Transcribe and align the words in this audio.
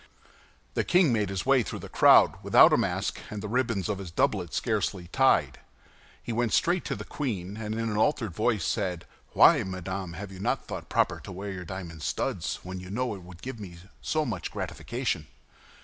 The 0.73 0.83
king 0.83 1.13
made 1.13 1.29
his 1.29 1.45
way 1.45 1.61
through 1.61 1.77
the 1.77 1.87
crowd 1.87 2.33
without 2.41 2.73
a 2.73 2.77
mask, 2.77 3.19
and 3.29 3.39
the 3.39 3.47
ribbons 3.47 3.87
of 3.87 3.99
his 3.99 4.09
doublet 4.09 4.51
scarcely 4.51 5.05
tied. 5.09 5.59
He 6.23 6.33
went 6.33 6.53
straight 6.53 6.83
to 6.85 6.95
the 6.95 7.05
queen, 7.05 7.55
and 7.57 7.75
in 7.75 7.81
an 7.87 7.97
altered 7.97 8.33
voice 8.33 8.65
said, 8.65 9.05
"Why, 9.33 9.61
madame, 9.61 10.13
have 10.13 10.31
you 10.31 10.39
not 10.39 10.65
thought 10.65 10.89
proper 10.89 11.19
to 11.19 11.31
wear 11.31 11.51
your 11.51 11.65
diamond 11.65 12.01
studs, 12.01 12.57
when 12.63 12.79
you 12.79 12.89
know 12.89 13.13
it 13.13 13.21
would 13.21 13.43
give 13.43 13.59
me 13.59 13.77
so 14.01 14.25
much 14.25 14.49
gratification?" 14.49 15.27